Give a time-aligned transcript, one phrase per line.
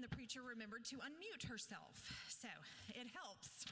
[0.00, 2.00] the preacher remembered to unmute herself.
[2.30, 2.48] So
[2.94, 3.66] it helps.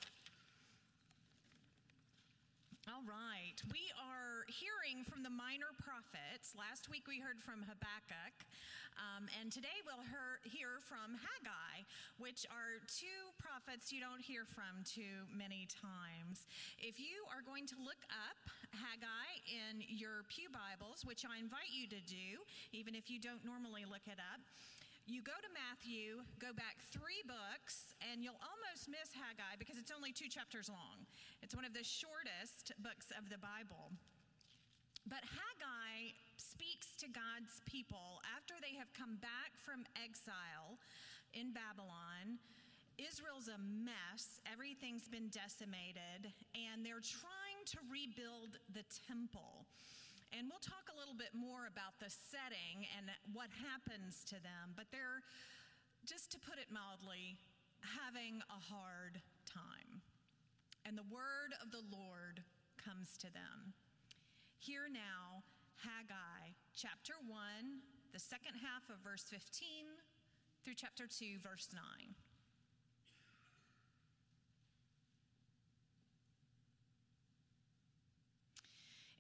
[2.91, 3.55] All right.
[3.71, 6.59] We are hearing from the minor prophets.
[6.59, 8.35] Last week we heard from Habakkuk,
[8.99, 10.03] um, and today we'll
[10.43, 11.87] hear from Haggai,
[12.19, 16.51] which are two prophets you don't hear from too many times.
[16.83, 18.41] If you are going to look up
[18.75, 22.43] Haggai in your Pew Bibles, which I invite you to do,
[22.75, 24.43] even if you don't normally look it up,
[25.11, 29.91] you go to Matthew, go back three books, and you'll almost miss Haggai because it's
[29.91, 31.03] only two chapters long.
[31.43, 33.91] It's one of the shortest books of the Bible.
[35.09, 40.79] But Haggai speaks to God's people after they have come back from exile
[41.35, 42.39] in Babylon.
[43.01, 49.60] Israel's a mess, everything's been decimated, and they're trying to rebuild the temple.
[50.41, 54.73] And we'll talk a little bit more about the setting and what happens to them,
[54.73, 55.21] but they're,
[56.09, 57.37] just to put it mildly,
[57.85, 60.01] having a hard time.
[60.89, 62.41] And the word of the Lord
[62.81, 63.77] comes to them.
[64.57, 65.45] Hear now
[65.85, 67.37] Haggai chapter 1,
[68.17, 69.93] the second half of verse 15
[70.65, 72.17] through chapter 2, verse 9.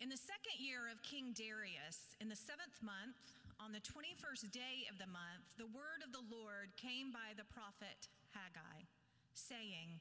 [0.00, 3.20] In the second year of King Darius, in the seventh month,
[3.60, 7.44] on the 21st day of the month, the word of the Lord came by the
[7.52, 8.88] prophet Haggai,
[9.36, 10.00] saying,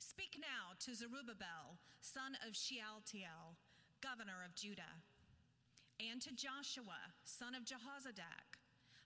[0.00, 3.60] Speak now to Zerubbabel, son of Shealtiel,
[4.00, 4.96] governor of Judah,
[6.00, 8.48] and to Joshua, son of Jehozadak,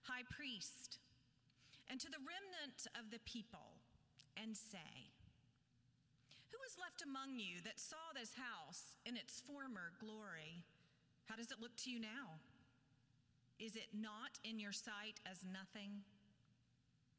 [0.06, 1.02] high priest,
[1.90, 3.82] and to the remnant of the people,
[4.38, 5.07] and say,
[6.50, 10.64] who is left among you that saw this house in its former glory?
[11.26, 12.40] How does it look to you now?
[13.58, 16.06] Is it not in your sight as nothing?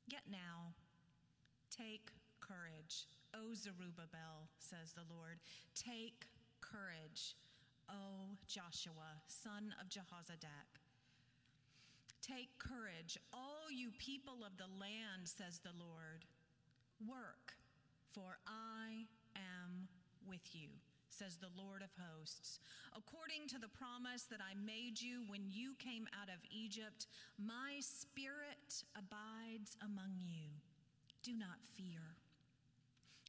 [0.08, 0.74] Yet now,
[1.70, 3.06] take courage,
[3.36, 5.38] O Zerubbabel, says the Lord.
[5.76, 6.26] Take
[6.62, 7.36] courage,
[7.90, 10.82] O Joshua, son of Jehozadak.
[12.22, 16.26] Take courage, all you people of the land, says the Lord.
[17.08, 17.54] Work,
[18.14, 19.08] for I
[19.40, 19.88] am
[20.28, 20.70] with you,
[21.10, 22.60] says the Lord of hosts.
[22.96, 27.08] According to the promise that I made you when you came out of Egypt,
[27.38, 30.54] my spirit abides among you.
[31.24, 32.16] Do not fear.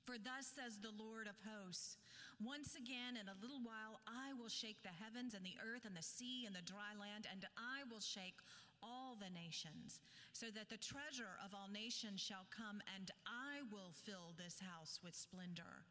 [0.06, 1.96] For thus says the Lord of hosts
[2.42, 5.94] Once again, in a little while, I will shake the heavens and the earth and
[5.94, 8.40] the sea and the dry land, and I will shake
[8.82, 10.00] all the nations,
[10.32, 14.98] so that the treasure of all nations shall come, and I will fill this house
[15.04, 15.84] with splendor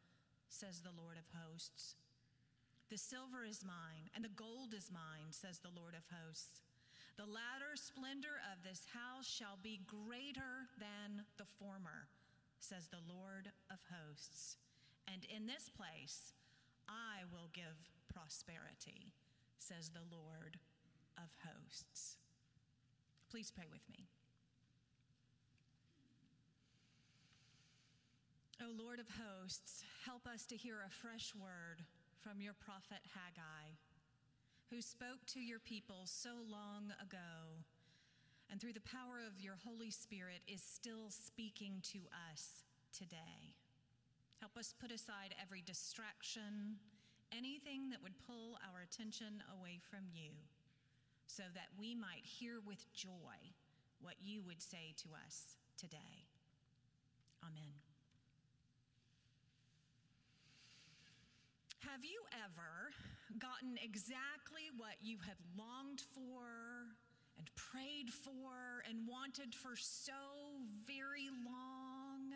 [0.50, 1.96] says the Lord of hosts.
[2.90, 6.66] The silver is mine, and the gold is mine, says the Lord of hosts.
[7.18, 12.10] The latter splendor of this house shall be greater than the former,
[12.60, 14.58] says the Lord of hosts.
[15.06, 16.34] And in this place
[16.90, 17.78] I will give
[18.10, 19.14] prosperity,
[19.60, 20.58] says the Lord
[21.18, 22.18] of hosts.
[23.30, 24.08] Please pray with me.
[28.62, 31.80] O Lord of hosts, help us to hear a fresh word
[32.20, 33.72] from your prophet Haggai,
[34.70, 37.64] who spoke to your people so long ago,
[38.52, 42.00] and through the power of your Holy Spirit is still speaking to
[42.34, 43.56] us today.
[44.42, 46.76] Help us put aside every distraction,
[47.32, 50.36] anything that would pull our attention away from you,
[51.28, 53.40] so that we might hear with joy
[54.02, 56.28] what you would say to us today.
[57.42, 57.89] Amen.
[61.88, 62.92] Have you ever
[63.40, 66.92] gotten exactly what you have longed for
[67.38, 72.36] and prayed for and wanted for so very long?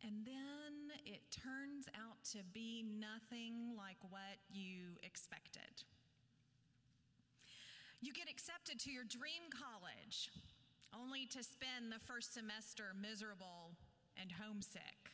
[0.00, 5.84] And then it turns out to be nothing like what you expected.
[8.00, 10.32] You get accepted to your dream college
[10.96, 13.76] only to spend the first semester miserable
[14.16, 15.12] and homesick.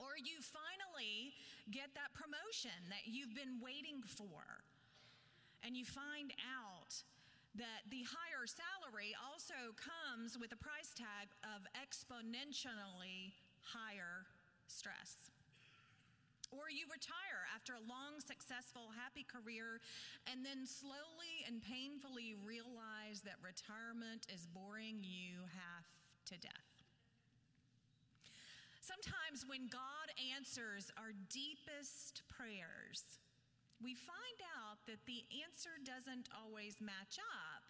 [0.00, 1.36] Or you finally
[1.70, 4.64] get that promotion that you've been waiting for,
[5.64, 6.92] and you find out
[7.54, 13.30] that the higher salary also comes with a price tag of exponentially
[13.62, 14.26] higher
[14.66, 15.30] stress.
[16.50, 19.80] Or you retire after a long, successful, happy career
[20.30, 25.86] and then slowly and painfully realize that retirement is boring you half
[26.30, 26.63] to death.
[28.84, 33.00] Sometimes when God answers our deepest prayers,
[33.80, 37.64] we find out that the answer doesn't always match up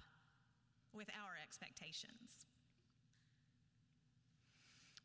[0.91, 2.51] with our expectations.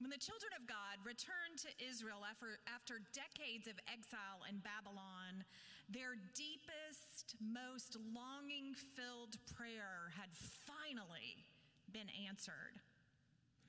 [0.02, 5.46] When the children of God returned to Israel after, after decades of exile in Babylon,
[5.94, 10.34] their deepest, most longing filled prayer had
[10.66, 11.46] finally
[11.94, 12.82] been answered.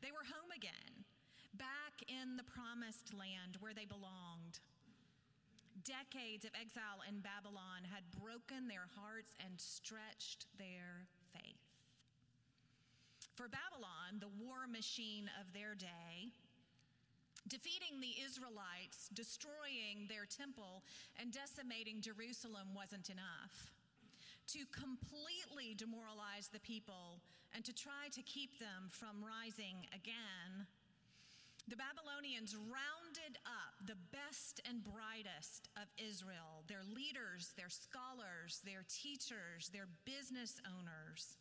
[0.00, 0.99] They were home again,
[2.08, 4.60] in the promised land where they belonged.
[5.84, 11.64] Decades of exile in Babylon had broken their hearts and stretched their faith.
[13.34, 16.28] For Babylon, the war machine of their day,
[17.48, 20.84] defeating the Israelites, destroying their temple,
[21.16, 23.72] and decimating Jerusalem wasn't enough.
[24.52, 27.22] To completely demoralize the people
[27.54, 30.66] and to try to keep them from rising again,
[31.70, 38.84] the Babylonians rounded up the best and brightest of Israel their leaders, their scholars, their
[38.90, 41.38] teachers, their business owners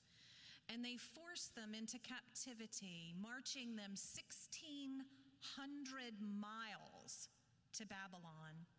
[0.69, 5.01] and they forced them into captivity, marching them 1,600
[6.21, 7.27] miles
[7.73, 8.69] to Babylon.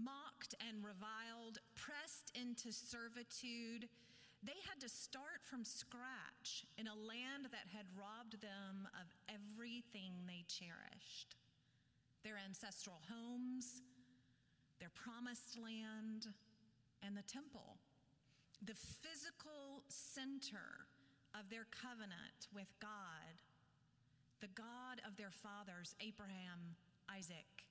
[0.00, 3.88] Mocked and reviled, pressed into servitude,
[4.42, 10.12] they had to start from scratch in a land that had robbed them of everything
[10.26, 11.36] they cherished
[12.24, 13.82] their ancestral homes,
[14.78, 16.28] their promised land,
[17.02, 17.78] and the temple
[18.64, 20.86] the physical center
[21.34, 23.34] of their covenant with God,
[24.40, 26.78] the God of their fathers, Abraham,
[27.10, 27.66] Isaac,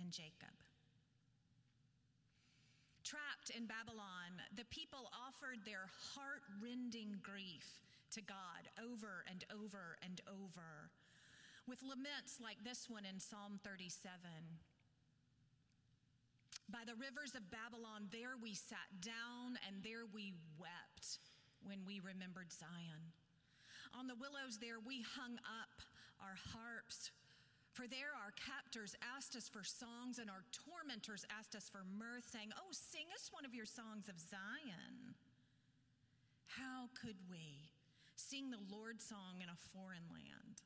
[0.00, 0.63] and Jacob.
[3.44, 7.66] Trapped in Babylon, the people offered their heart rending grief
[8.12, 10.88] to God over and over and over,
[11.66, 14.16] with laments like this one in Psalm 37.
[16.70, 21.20] By the rivers of Babylon, there we sat down and there we wept
[21.64, 23.12] when we remembered Zion.
[23.92, 25.84] On the willows, there we hung up
[26.22, 27.10] our harps.
[27.74, 32.22] For there our captors asked us for songs, and our tormentors asked us for mirth,
[32.30, 35.18] saying, Oh, sing us one of your songs of Zion.
[36.46, 37.74] How could we
[38.14, 40.62] sing the Lord's song in a foreign land?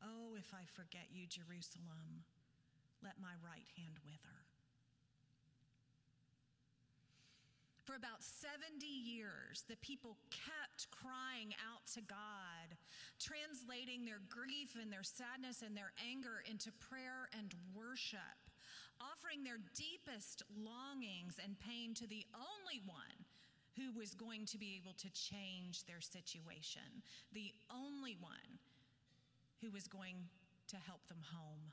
[0.00, 2.24] Oh, if I forget you, Jerusalem,
[3.04, 4.43] let my right hand wither.
[7.84, 12.72] For about 70 years, the people kept crying out to God,
[13.20, 18.40] translating their grief and their sadness and their anger into prayer and worship,
[18.96, 23.20] offering their deepest longings and pain to the only one
[23.76, 27.04] who was going to be able to change their situation,
[27.36, 28.48] the only one
[29.60, 30.16] who was going
[30.68, 31.68] to help them home.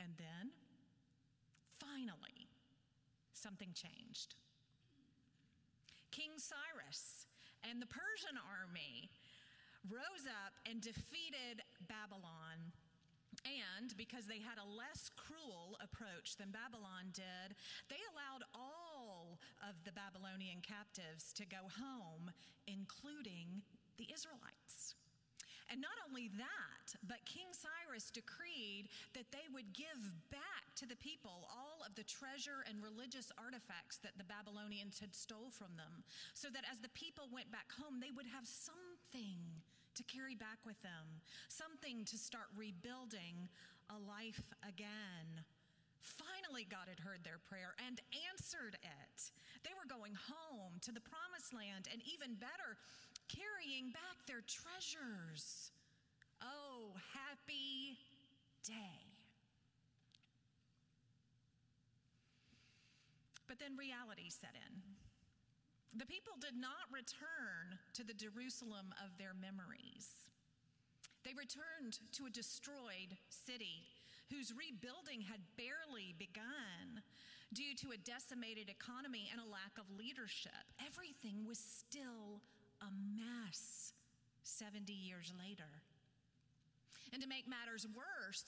[0.00, 0.52] And then,
[1.80, 2.41] finally,
[3.42, 4.38] something changed.
[6.10, 7.26] King Cyrus
[7.66, 9.10] and the Persian army
[9.90, 12.70] rose up and defeated Babylon.
[13.42, 17.58] And because they had a less cruel approach than Babylon did,
[17.90, 22.30] they allowed all of the Babylonian captives to go home,
[22.68, 23.66] including
[23.98, 24.94] the Israelites.
[25.72, 31.00] And not only that, but King Cyrus decreed that they would give back to the
[31.00, 36.04] people all of the treasure and religious artifacts that the Babylonians had stole from them,
[36.36, 39.40] so that as the people went back home, they would have something
[39.96, 41.08] to carry back with them,
[41.48, 43.48] something to start rebuilding
[43.88, 45.40] a life again.
[46.02, 49.18] Finally, God had heard their prayer and answered it.
[49.62, 52.76] They were going home to the promised land, and even better,
[53.32, 55.72] carrying back their treasures.
[56.44, 57.96] Oh, happy
[58.66, 59.08] day.
[63.48, 64.80] But then reality set in.
[65.98, 70.28] The people did not return to the Jerusalem of their memories.
[71.24, 73.84] They returned to a destroyed city
[74.32, 77.04] whose rebuilding had barely begun
[77.52, 80.64] due to a decimated economy and a lack of leadership.
[80.80, 82.40] Everything was still
[82.82, 83.94] a mess
[84.42, 85.70] 70 years later.
[87.12, 88.44] And to make matters worse,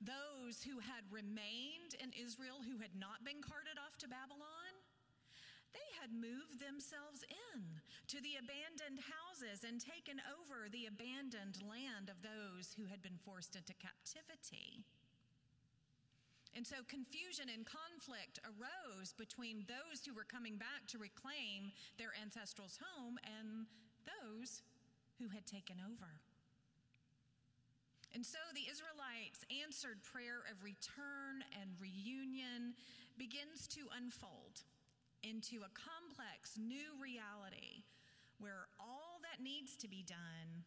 [0.00, 4.72] those who had remained in Israel who had not been carted off to Babylon,
[5.72, 7.62] they had moved themselves in
[8.10, 13.20] to the abandoned houses and taken over the abandoned land of those who had been
[13.22, 14.82] forced into captivity.
[16.56, 22.10] And so confusion and conflict arose between those who were coming back to reclaim their
[22.18, 23.70] ancestral's home and
[24.02, 24.62] those
[25.22, 26.18] who had taken over.
[28.14, 32.74] And so the Israelites' answered prayer of return and reunion
[33.16, 34.66] begins to unfold
[35.22, 37.86] into a complex new reality
[38.40, 40.64] where all that needs to be done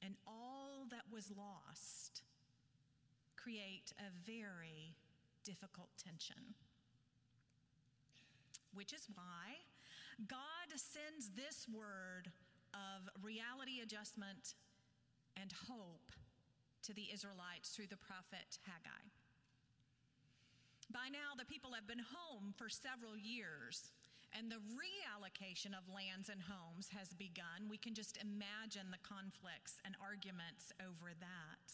[0.00, 2.22] and all that was lost
[3.44, 4.96] create a very
[5.44, 6.56] difficult tension.
[8.72, 9.60] Which is why
[10.26, 12.32] God sends this word
[12.72, 14.56] of reality adjustment
[15.36, 16.16] and hope
[16.88, 19.04] to the Israelites through the prophet Haggai.
[20.88, 23.92] By now, the people have been home for several years,
[24.32, 27.68] and the reallocation of lands and homes has begun.
[27.68, 31.66] We can just imagine the conflicts and arguments over that.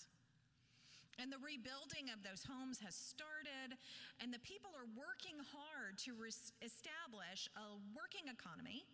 [1.21, 3.77] And the rebuilding of those homes has started,
[4.25, 6.33] and the people are working hard to re-
[6.65, 8.89] establish a working economy,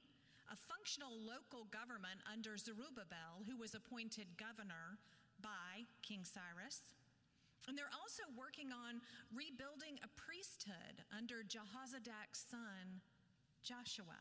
[0.50, 4.98] a functional local government under Zerubbabel, who was appointed governor
[5.38, 6.98] by King Cyrus.
[7.70, 8.98] And they're also working on
[9.30, 13.06] rebuilding a priesthood under Jehoshaphat's son,
[13.62, 14.18] Joshua.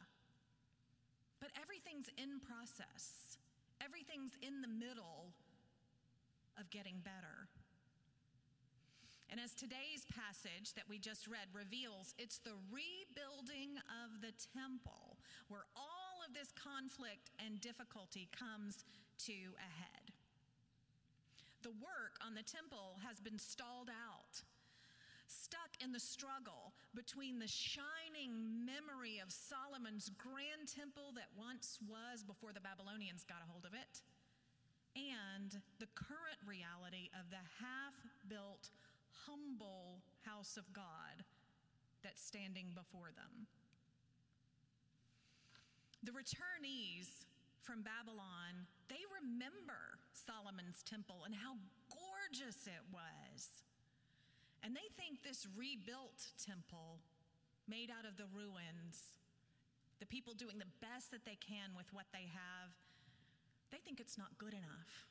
[1.42, 3.42] But everything's in process,
[3.82, 5.34] everything's in the middle
[6.54, 7.50] of getting better.
[9.30, 15.18] And as today's passage that we just read reveals, it's the rebuilding of the temple
[15.50, 18.86] where all of this conflict and difficulty comes
[19.26, 20.14] to a head.
[21.66, 24.38] The work on the temple has been stalled out,
[25.26, 32.22] stuck in the struggle between the shining memory of Solomon's grand temple that once was
[32.22, 34.06] before the Babylonians got a hold of it,
[34.96, 37.98] and the current reality of the half
[38.30, 38.70] built,
[39.24, 41.24] humble house of God
[42.04, 43.48] that's standing before them.
[46.04, 47.26] The returnees
[47.64, 51.58] from Babylon, they remember Solomon's temple and how
[51.90, 53.66] gorgeous it was.
[54.62, 57.02] And they think this rebuilt temple,
[57.66, 59.18] made out of the ruins,
[60.00, 62.70] the people doing the best that they can with what they have,
[63.72, 65.10] they think it's not good enough.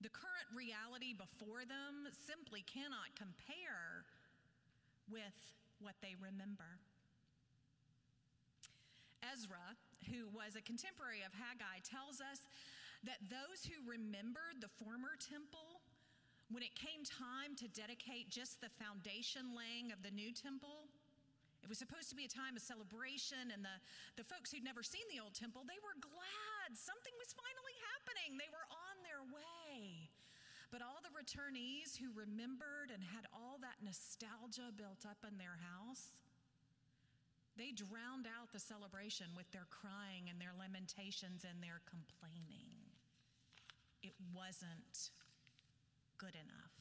[0.00, 4.08] The current reality before them simply cannot compare
[5.12, 5.36] with
[5.76, 6.80] what they remember.
[9.20, 9.76] Ezra,
[10.08, 12.48] who was a contemporary of Haggai, tells us
[13.04, 15.84] that those who remembered the former temple,
[16.48, 20.88] when it came time to dedicate just the foundation laying of the new temple,
[21.60, 23.76] it was supposed to be a time of celebration, and the,
[24.16, 28.40] the folks who'd never seen the old temple, they were glad something was finally happening.
[28.40, 28.89] They were on.
[30.70, 35.58] But all the returnees who remembered and had all that nostalgia built up in their
[35.58, 36.22] house,
[37.58, 42.70] they drowned out the celebration with their crying and their lamentations and their complaining.
[44.02, 45.10] It wasn't
[46.18, 46.72] good enough.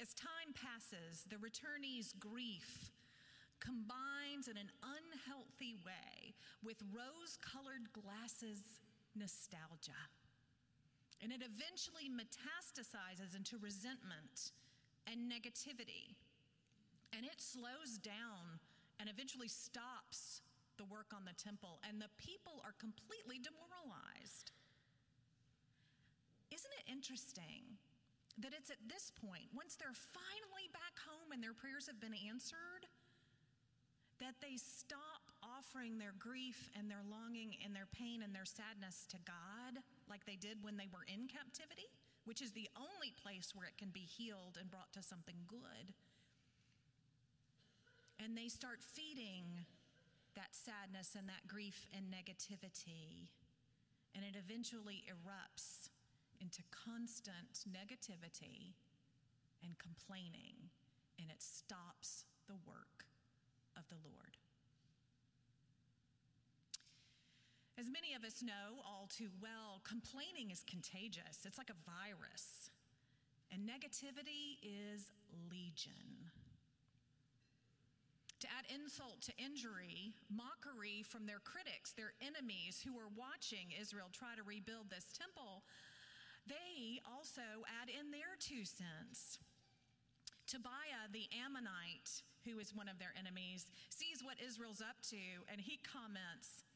[0.00, 2.90] As time passes, the returnees' grief
[3.60, 6.34] combines in an unhealthy way
[6.64, 8.80] with rose colored glasses
[9.14, 9.96] nostalgia.
[11.22, 14.52] And it eventually metastasizes into resentment
[15.08, 16.14] and negativity.
[17.16, 18.60] And it slows down
[19.00, 20.42] and eventually stops
[20.76, 24.52] the work on the temple, and the people are completely demoralized.
[26.52, 27.80] Isn't it interesting
[28.36, 32.16] that it's at this point, once they're finally back home and their prayers have been
[32.28, 32.84] answered,
[34.20, 39.08] that they stop offering their grief and their longing and their pain and their sadness
[39.08, 39.55] to God
[40.08, 41.90] like they did when they were in captivity,
[42.24, 45.94] which is the only place where it can be healed and brought to something good
[48.22, 49.64] and they start feeding
[50.34, 53.28] that sadness and that grief and negativity.
[54.14, 55.88] And it eventually erupts
[56.40, 58.72] into constant negativity
[59.62, 60.72] and complaining,
[61.18, 63.04] and it stops the work
[63.76, 64.36] of the Lord.
[67.86, 71.46] As many of us know all too well, complaining is contagious.
[71.46, 72.74] It's like a virus.
[73.54, 75.14] And negativity is
[75.46, 76.26] legion.
[78.42, 84.10] To add insult to injury, mockery from their critics, their enemies who are watching Israel
[84.10, 85.62] try to rebuild this temple,
[86.50, 89.38] they also add in their two cents.
[90.50, 95.62] Tobiah the Ammonite, who is one of their enemies, sees what Israel's up to and
[95.62, 96.66] he comments,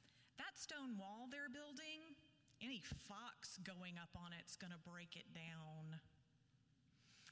[0.40, 2.16] That stone wall they're building,
[2.64, 6.00] any fox going up on it's going to break it down.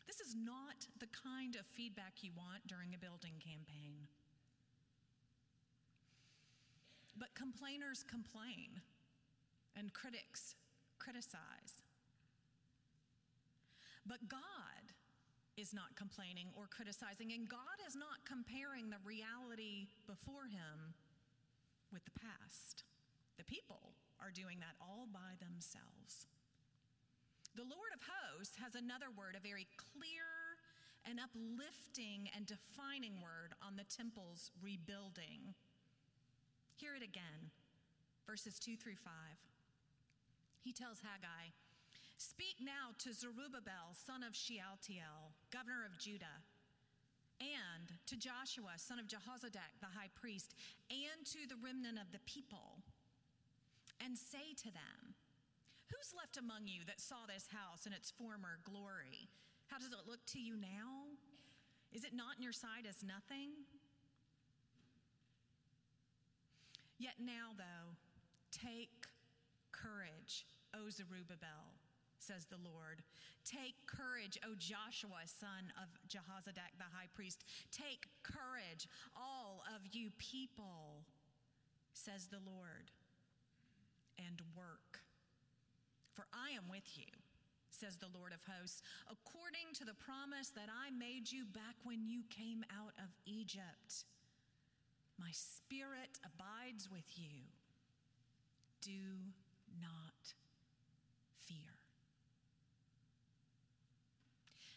[0.04, 3.96] This is not the kind of feedback you want during a building campaign.
[7.16, 8.76] But complainers complain,
[9.72, 10.54] and critics
[11.00, 11.80] criticize.
[14.04, 14.84] But God
[15.56, 20.92] is not complaining or criticizing, and God is not comparing the reality before Him
[21.92, 22.84] with the past.
[23.38, 26.26] The people are doing that all by themselves.
[27.54, 30.26] The Lord of hosts has another word, a very clear
[31.06, 35.54] and uplifting and defining word on the temple's rebuilding.
[36.76, 37.50] Hear it again,
[38.26, 39.10] verses 2 through 5.
[40.60, 41.54] He tells Haggai,
[42.18, 46.42] Speak now to Zerubbabel, son of Shealtiel, governor of Judah,
[47.38, 50.54] and to Joshua, son of Jehozadak, the high priest,
[50.90, 52.82] and to the remnant of the people,
[54.04, 55.14] and say to them,
[55.88, 59.30] Who's left among you that saw this house in its former glory?
[59.68, 61.16] How does it look to you now?
[61.92, 63.64] Is it not in your sight as nothing?
[66.98, 67.96] Yet now, though,
[68.52, 69.08] take
[69.72, 71.78] courage, O Zerubbabel
[72.28, 73.00] says the Lord.
[73.44, 77.44] Take courage, O Joshua, son of Jehozadak the high priest.
[77.72, 81.00] Take courage, all of you people,
[81.94, 82.90] says the Lord,
[84.18, 85.00] and work.
[86.12, 87.10] For I am with you,
[87.70, 92.04] says the Lord of hosts, according to the promise that I made you back when
[92.04, 94.04] you came out of Egypt.
[95.18, 97.46] My spirit abides with you.
[98.82, 99.30] Do
[99.82, 100.34] not
[101.46, 101.78] fear.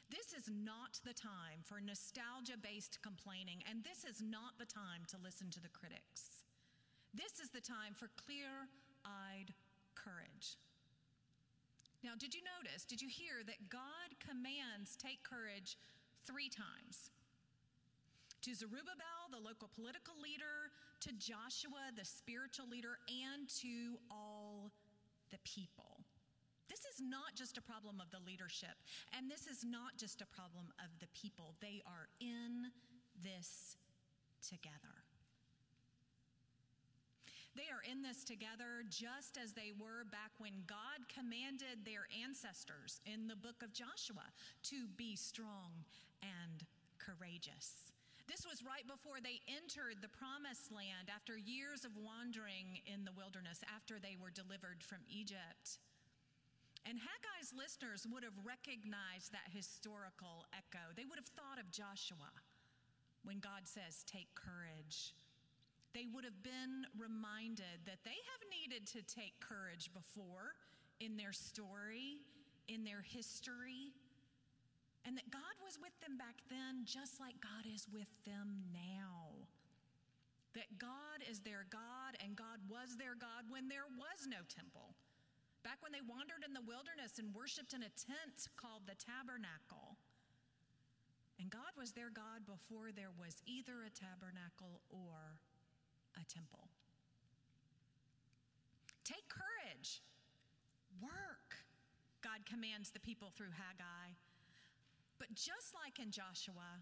[0.09, 5.07] This is not the time for nostalgia based complaining, and this is not the time
[5.09, 6.43] to listen to the critics.
[7.13, 8.67] This is the time for clear
[9.05, 9.53] eyed
[9.95, 10.57] courage.
[12.03, 15.77] Now, did you notice, did you hear that God commands take courage
[16.25, 17.11] three times?
[18.41, 24.71] To Zerubbabel, the local political leader, to Joshua, the spiritual leader, and to all
[25.29, 26.01] the people.
[26.69, 28.81] This is not just a problem of the leadership,
[29.13, 31.53] and this is not just a problem of the people.
[31.61, 32.71] They are in
[33.21, 33.77] this
[34.41, 35.00] together.
[37.55, 43.03] They are in this together just as they were back when God commanded their ancestors
[43.03, 44.23] in the book of Joshua
[44.71, 45.83] to be strong
[46.23, 46.63] and
[46.95, 47.91] courageous.
[48.31, 53.11] This was right before they entered the promised land after years of wandering in the
[53.11, 55.83] wilderness, after they were delivered from Egypt.
[56.87, 60.95] And Haggai's listeners would have recognized that historical echo.
[60.95, 62.31] They would have thought of Joshua
[63.27, 65.13] when God says, Take courage.
[65.93, 70.55] They would have been reminded that they have needed to take courage before
[70.99, 72.23] in their story,
[72.67, 73.91] in their history,
[75.03, 79.35] and that God was with them back then just like God is with them now.
[80.53, 84.95] That God is their God and God was their God when there was no temple
[85.61, 89.97] Back when they wandered in the wilderness and worshiped in a tent called the tabernacle.
[91.37, 95.37] And God was their God before there was either a tabernacle or
[96.15, 96.67] a temple.
[99.03, 100.01] Take courage,
[101.01, 101.59] work,
[102.21, 104.15] God commands the people through Haggai.
[105.17, 106.81] But just like in Joshua,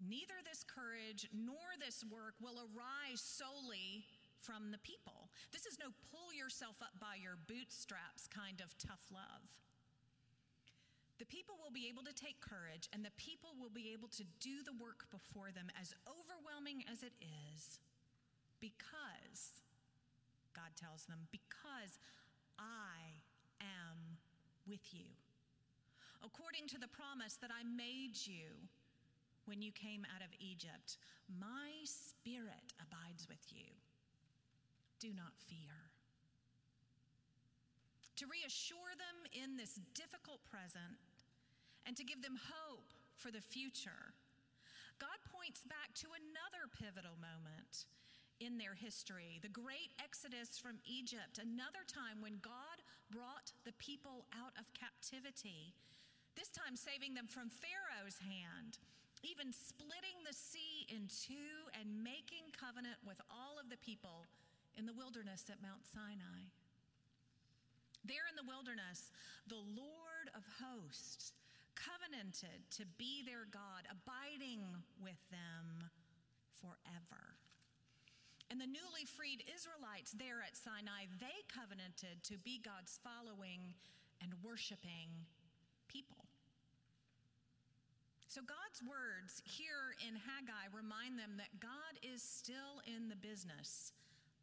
[0.00, 4.06] neither this courage nor this work will arise solely
[4.42, 5.30] from the people.
[5.50, 9.46] This is no pull yourself up by your bootstraps kind of tough love.
[11.18, 14.24] The people will be able to take courage, and the people will be able to
[14.38, 17.80] do the work before them, as overwhelming as it is,
[18.60, 19.62] because,
[20.54, 21.98] God tells them, because
[22.58, 23.20] I
[23.60, 24.18] am
[24.66, 25.06] with you.
[26.24, 28.50] According to the promise that I made you
[29.44, 33.70] when you came out of Egypt, my spirit abides with you
[34.98, 35.92] do not fear.
[38.16, 40.96] To reassure them in this difficult present
[41.84, 44.16] and to give them hope for the future,
[44.96, 47.84] God points back to another pivotal moment
[48.40, 54.26] in their history the great exodus from Egypt, another time when God brought the people
[54.34, 55.72] out of captivity,
[56.36, 58.78] this time saving them from Pharaoh's hand,
[59.24, 64.28] even splitting the sea in two and making covenant with all of the people
[64.76, 66.52] in the wilderness at Mount Sinai.
[68.04, 69.10] There in the wilderness,
[69.48, 71.32] the Lord of hosts
[71.74, 74.62] covenanted to be their God, abiding
[75.00, 75.90] with them
[76.60, 77.35] forever.
[78.50, 83.74] And the newly freed Israelites there at Sinai, they covenanted to be God's following
[84.22, 85.10] and worshiping
[85.88, 86.26] people.
[88.28, 93.92] So God's words here in Haggai remind them that God is still in the business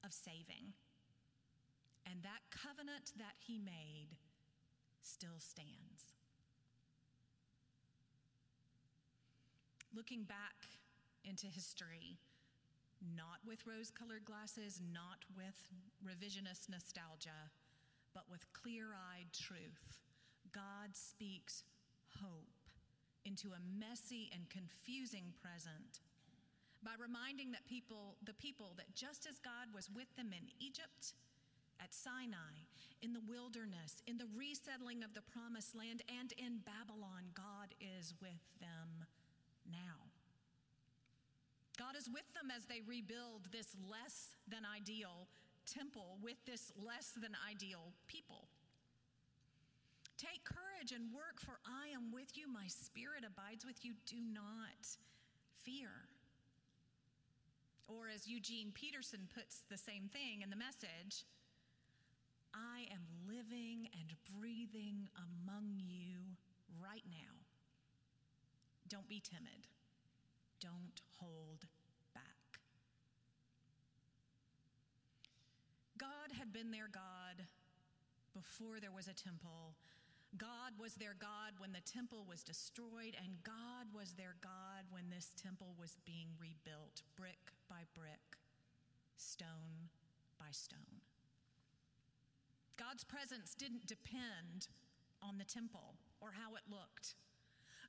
[0.03, 0.73] of saving.
[2.09, 4.11] And that covenant that he made
[5.01, 6.17] still stands.
[9.95, 10.57] Looking back
[11.23, 12.17] into history,
[13.15, 15.57] not with rose colored glasses, not with
[15.99, 17.51] revisionist nostalgia,
[18.13, 19.99] but with clear eyed truth.
[20.51, 21.63] God speaks
[22.21, 22.55] hope
[23.25, 26.03] into a messy and confusing present
[26.83, 31.15] by reminding that people, the people that just as God was with them in Egypt,
[31.81, 32.67] at Sinai,
[33.01, 38.13] in the wilderness, in the resettling of the promised land, and in Babylon, God is
[38.21, 39.07] with them
[39.67, 40.12] now.
[41.77, 45.27] God is with them as they rebuild this less than ideal
[45.65, 48.47] temple with this less than ideal people.
[50.17, 52.47] Take courage and work, for I am with you.
[52.47, 53.93] My spirit abides with you.
[54.05, 54.87] Do not
[55.63, 55.89] fear.
[57.87, 61.25] Or, as Eugene Peterson puts the same thing in the message,
[62.53, 66.23] I am living and breathing among you
[66.81, 67.35] right now.
[68.87, 69.67] Don't be timid.
[70.63, 71.67] Don't hold
[72.15, 72.23] back.
[75.97, 77.43] God had been their God
[78.33, 79.75] before there was a temple.
[80.37, 85.11] God was their God when the temple was destroyed, and God was their God when
[85.11, 88.39] this temple was being rebuilt brick by brick,
[89.17, 89.91] stone
[90.39, 91.03] by stone.
[92.79, 94.71] God's presence didn't depend
[95.21, 97.15] on the temple or how it looked.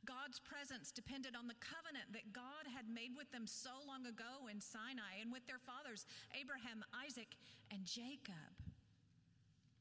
[0.05, 4.47] God's presence depended on the covenant that God had made with them so long ago
[4.53, 7.37] in Sinai and with their fathers, Abraham, Isaac,
[7.73, 8.55] and Jacob.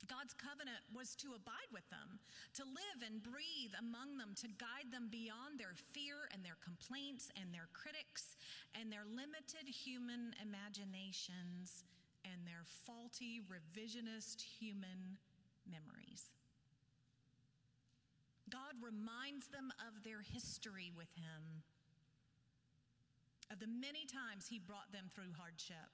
[0.08, 2.20] God's covenant was to abide with them,
[2.60, 7.32] to live and breathe among them, to guide them beyond their fear and their complaints
[7.40, 8.36] and their critics
[8.76, 11.88] and their limited human imaginations
[12.28, 15.20] and their faulty revisionist human
[15.64, 16.36] memories.
[18.54, 21.66] God reminds them of their history with Him,
[23.50, 25.90] of the many times He brought them through hardship,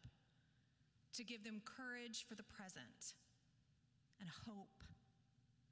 [1.15, 3.15] to give them courage for the present
[4.19, 4.83] and hope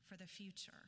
[0.07, 0.87] for the future.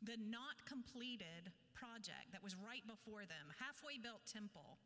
[0.00, 4.78] The not completed project that was right before them, halfway built temple,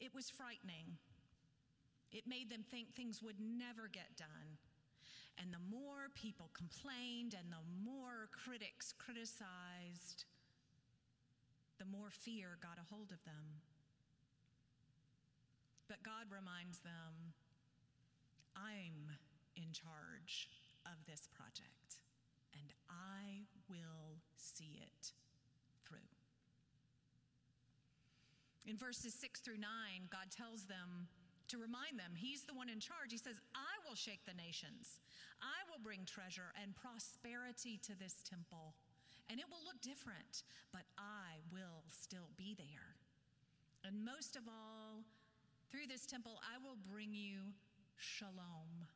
[0.00, 0.96] it was frightening.
[2.10, 4.56] It made them think things would never get done.
[5.40, 10.28] And the more people complained and the more critics criticized,
[11.78, 13.64] the more fear got a hold of them.
[15.88, 17.32] But God reminds them
[18.54, 19.16] I'm
[19.56, 20.52] in charge
[20.84, 22.04] of this project,
[22.52, 25.12] and I will see it
[25.88, 26.12] through.
[28.66, 29.66] In verses 6 through 9,
[30.10, 31.08] God tells them
[31.48, 33.10] to remind them He's the one in charge.
[33.10, 35.02] He says, I will shake the nations.
[35.42, 38.78] I will bring treasure and prosperity to this temple.
[39.26, 42.94] And it will look different, but I will still be there.
[43.82, 45.02] And most of all,
[45.74, 47.50] through this temple, I will bring you
[47.98, 48.86] shalom.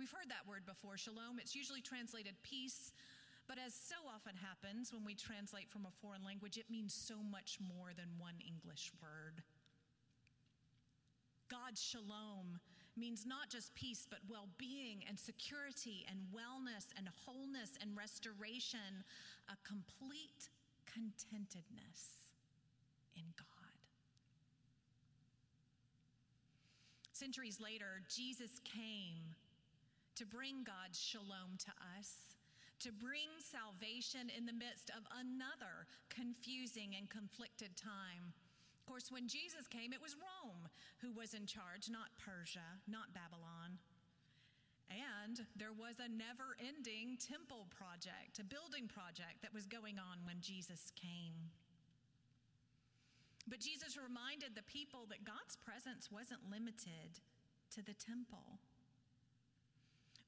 [0.00, 1.36] We've heard that word before, shalom.
[1.36, 2.92] It's usually translated peace,
[3.48, 7.20] but as so often happens when we translate from a foreign language, it means so
[7.20, 9.42] much more than one English word.
[11.50, 12.60] God's shalom
[12.98, 19.04] means not just peace, but well being and security and wellness and wholeness and restoration,
[19.48, 20.50] a complete
[20.86, 22.28] contentedness
[23.16, 23.46] in God.
[27.12, 29.34] Centuries later, Jesus came
[30.14, 32.38] to bring God's shalom to us,
[32.80, 38.34] to bring salvation in the midst of another confusing and conflicted time
[38.88, 40.64] course, when Jesus came, it was Rome
[41.04, 43.76] who was in charge, not Persia, not Babylon.
[44.88, 50.24] And there was a never ending temple project, a building project that was going on
[50.24, 51.52] when Jesus came.
[53.44, 57.20] But Jesus reminded the people that God's presence wasn't limited
[57.76, 58.56] to the temple.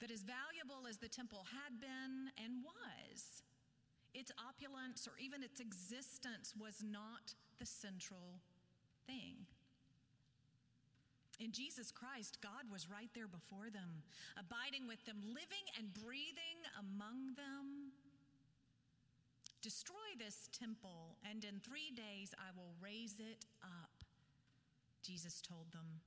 [0.05, 3.41] That as valuable as the temple had been and was,
[4.13, 8.41] its opulence or even its existence was not the central
[9.07, 9.47] thing.
[11.41, 14.05] In Jesus Christ, God was right there before them,
[14.37, 17.97] abiding with them, living and breathing among them.
[19.63, 24.05] Destroy this temple, and in three days I will raise it up,
[25.03, 26.05] Jesus told them.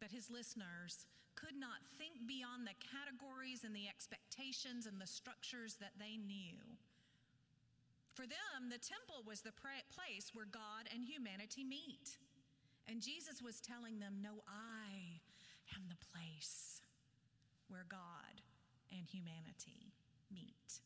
[0.00, 5.76] But his listeners could not think beyond the categories and the expectations and the structures
[5.80, 6.56] that they knew.
[8.18, 12.18] For them, the temple was the place where God and humanity meet.
[12.90, 15.22] And Jesus was telling them, No, I
[15.78, 16.82] am the place
[17.70, 18.42] where God
[18.90, 19.94] and humanity
[20.34, 20.82] meet.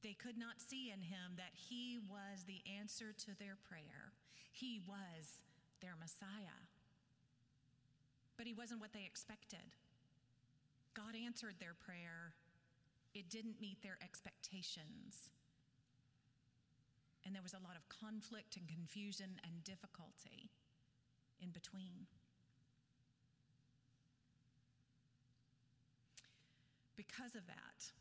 [0.00, 4.16] They could not see in him that he was the answer to their prayer.
[4.50, 5.44] He was
[5.82, 6.56] their Messiah.
[8.38, 9.76] But he wasn't what they expected.
[10.96, 12.32] God answered their prayer,
[13.14, 15.30] it didn't meet their expectations.
[17.24, 20.50] And there was a lot of conflict and confusion and difficulty
[21.40, 22.06] in between.
[26.96, 27.92] Because of that,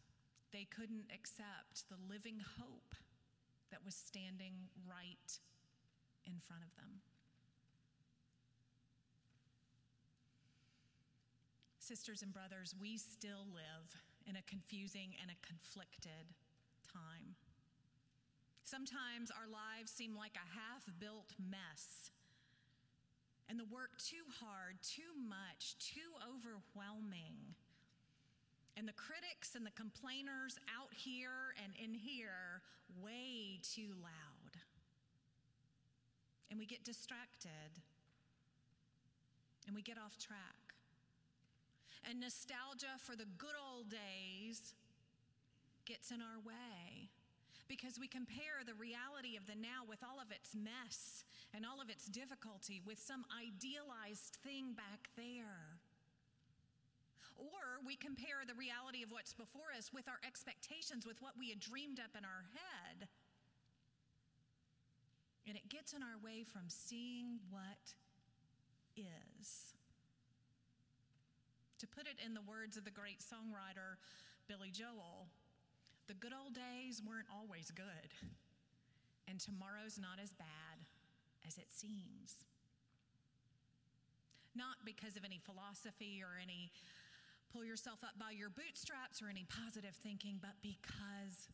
[0.51, 2.95] they couldn't accept the living hope
[3.71, 4.53] that was standing
[4.87, 5.39] right
[6.25, 6.99] in front of them.
[11.79, 16.33] Sisters and brothers, we still live in a confusing and a conflicted
[16.87, 17.35] time.
[18.63, 22.11] Sometimes our lives seem like a half built mess,
[23.49, 27.55] and the work too hard, too much, too overwhelming.
[28.77, 32.63] And the critics and the complainers out here and in here
[33.03, 34.55] way too loud.
[36.49, 37.83] And we get distracted
[39.67, 40.70] and we get off track.
[42.09, 44.73] And nostalgia for the good old days
[45.85, 47.09] gets in our way
[47.71, 51.23] because we compare the reality of the now with all of its mess
[51.55, 55.79] and all of its difficulty with some idealized thing back there.
[57.39, 61.49] Or we compare the reality of what's before us with our expectations, with what we
[61.49, 63.07] had dreamed up in our head.
[65.47, 67.95] And it gets in our way from seeing what
[68.95, 69.73] is.
[71.81, 73.97] To put it in the words of the great songwriter
[74.45, 75.25] Billy Joel,
[76.05, 78.13] the good old days weren't always good,
[79.25, 80.85] and tomorrow's not as bad
[81.41, 82.45] as it seems.
[84.53, 86.69] Not because of any philosophy or any
[87.49, 91.49] pull yourself up by your bootstraps or any positive thinking, but because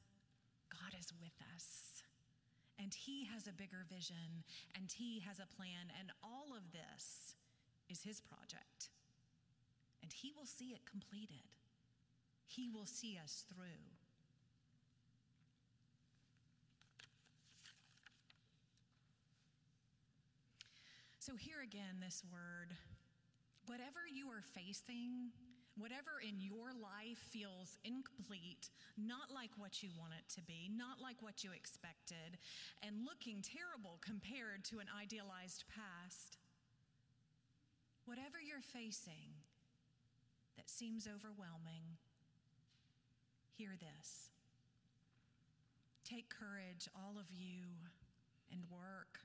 [0.67, 2.03] God is with us.
[2.75, 4.43] And He has a bigger vision
[4.75, 7.39] and He has a plan, and all of this
[7.87, 8.91] is His project.
[10.27, 11.47] He will see it completed,
[12.47, 13.87] He will see us through.
[21.19, 22.75] So, here again, this word
[23.67, 25.31] whatever you are facing,
[25.77, 30.97] Whatever in your life feels incomplete, not like what you want it to be, not
[30.99, 32.41] like what you expected,
[32.81, 36.39] and looking terrible compared to an idealized past,
[38.09, 39.37] whatever you're facing
[40.57, 41.95] that seems overwhelming,
[43.55, 44.29] hear this.
[46.03, 47.63] Take courage, all of you,
[48.51, 49.19] and work,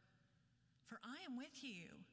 [0.87, 2.05] for I am with you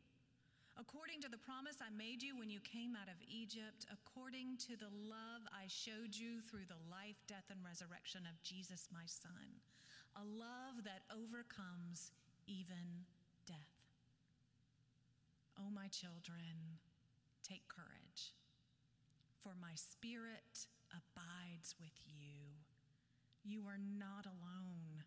[0.79, 4.79] according to the promise I made you when you came out of Egypt, according to
[4.79, 9.59] the love I showed you through the life, death, and resurrection of Jesus, my Son,
[10.15, 12.15] a love that overcomes
[12.47, 13.03] even
[13.43, 13.75] death.
[15.59, 16.79] Oh, my children,
[17.43, 18.31] take courage,
[19.43, 22.59] for my spirit abides with you.
[23.43, 25.03] You are not alone.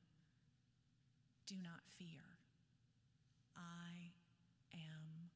[1.46, 2.38] Do not fear.
[3.56, 4.12] I
[4.74, 5.30] am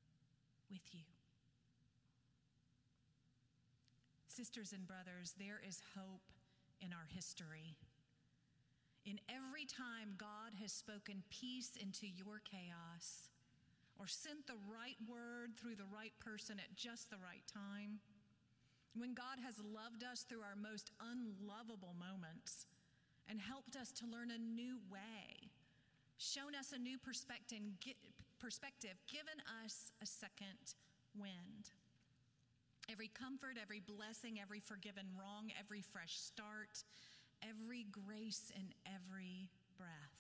[0.70, 1.04] with you.
[4.28, 6.32] Sisters and brothers, there is hope
[6.80, 7.76] in our history.
[9.04, 13.30] In every time God has spoken peace into your chaos,
[13.98, 18.00] or sent the right word through the right person at just the right time,
[18.98, 22.66] when God has loved us through our most unlovable moments
[23.28, 25.50] and helped us to learn a new way,
[26.18, 27.60] shown us a new perspective,
[29.06, 30.74] given us a second
[31.18, 31.72] wind.
[32.90, 36.84] Every comfort, every blessing, every forgiven wrong, every fresh start,
[37.42, 40.16] every grace, and every breath.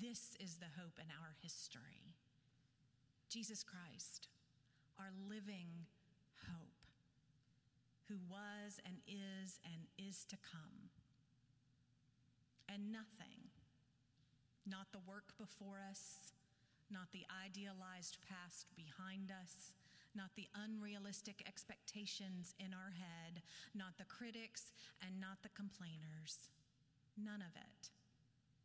[0.00, 2.14] This is the hope in our history.
[3.28, 4.28] Jesus Christ,
[4.98, 5.86] our living
[6.46, 6.75] hope,
[8.08, 10.90] who was and is and is to come.
[12.68, 13.50] And nothing,
[14.66, 16.34] not the work before us,
[16.90, 19.74] not the idealized past behind us,
[20.14, 23.42] not the unrealistic expectations in our head,
[23.74, 26.50] not the critics and not the complainers.
[27.18, 27.90] None of it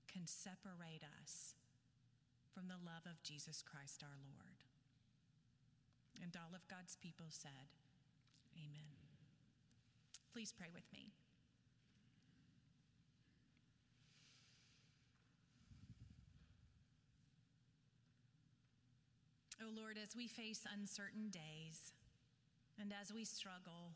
[0.08, 1.56] can separate us
[2.54, 4.64] from the love of Jesus Christ our Lord.
[6.22, 7.72] And all of God's people said,
[8.56, 9.01] Amen.
[10.34, 11.12] Please pray with me.
[19.62, 21.94] Oh Lord, as we face uncertain days
[22.80, 23.94] and as we struggle,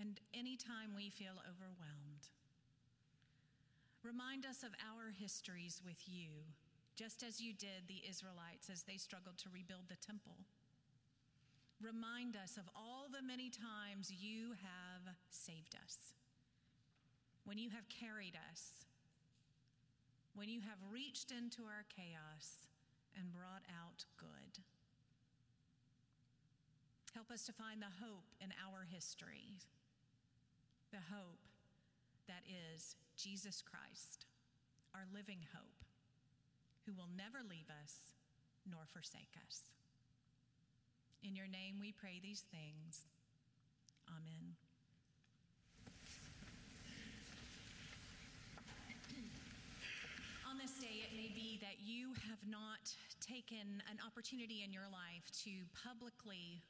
[0.00, 2.28] and anytime we feel overwhelmed,
[4.06, 6.30] Remind us of our histories with you,
[6.94, 10.38] just as you did the Israelites as they struggled to rebuild the temple.
[11.80, 16.16] Remind us of all the many times you have saved us,
[17.44, 18.86] when you have carried us,
[20.34, 22.68] when you have reached into our chaos
[23.16, 24.64] and brought out good.
[27.14, 29.56] Help us to find the hope in our history,
[30.92, 31.44] the hope
[32.28, 34.26] that is Jesus Christ,
[34.94, 35.84] our living hope,
[36.84, 38.12] who will never leave us
[38.68, 39.72] nor forsake us.
[41.26, 43.02] In your name we pray these things.
[44.06, 44.54] Amen.
[50.46, 54.86] On this day, it may be that you have not taken an opportunity in your
[54.86, 56.62] life to publicly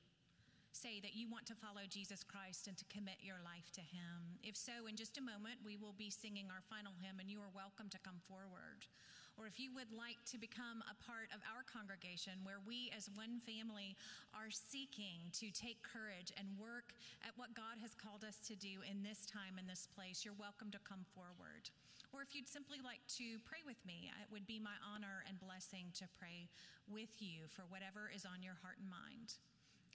[0.73, 4.40] say that you want to follow Jesus Christ and to commit your life to Him.
[4.40, 7.45] If so, in just a moment, we will be singing our final hymn, and you
[7.45, 8.88] are welcome to come forward.
[9.37, 13.12] Or if you would like to become a part of our congregation, where we as
[13.12, 13.92] one family
[14.33, 18.81] are seeking to take courage and work at what God has called us to do
[18.88, 21.68] in this time, in this place, you're welcome to come forward.
[22.16, 25.20] Or if you'd simply like to pray with me, uh, it would be my honor
[25.29, 26.49] and blessing to pray
[26.88, 29.37] with you for whatever is on your heart and mind.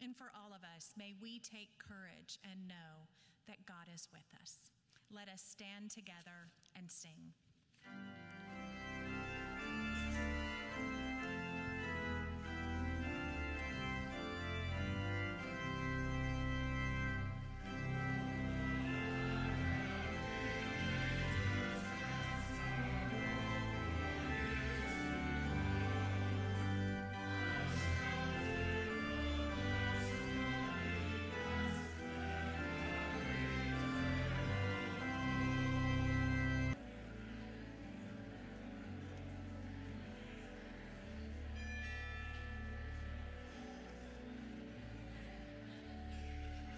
[0.06, 3.10] And for all of us, may we take courage and know
[3.50, 4.70] that God is with us.
[5.10, 7.34] Let us stand together and sing.